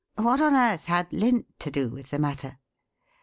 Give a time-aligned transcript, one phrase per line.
[0.15, 2.57] What on earth had lint to do with the matter?"